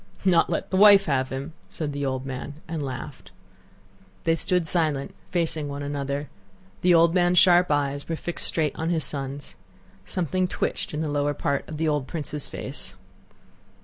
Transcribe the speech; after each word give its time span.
"Not 0.25 0.49
let 0.49 0.71
the 0.71 0.77
wife 0.77 1.05
have 1.05 1.29
him?" 1.29 1.53
said 1.69 1.93
the 1.93 2.07
old 2.07 2.25
man, 2.25 2.55
and 2.67 2.81
laughed. 2.81 3.29
They 4.23 4.33
stood 4.33 4.65
silent, 4.65 5.13
facing 5.29 5.67
one 5.69 5.83
another. 5.83 6.27
The 6.81 6.95
old 6.95 7.13
man's 7.13 7.37
sharp 7.37 7.69
eyes 7.69 8.09
were 8.09 8.15
fixed 8.15 8.47
straight 8.47 8.75
on 8.75 8.89
his 8.89 9.03
son's. 9.03 9.53
Something 10.03 10.47
twitched 10.47 10.95
in 10.95 11.01
the 11.01 11.07
lower 11.07 11.35
part 11.35 11.69
of 11.69 11.77
the 11.77 11.87
old 11.87 12.07
prince's 12.07 12.47
face. 12.49 12.95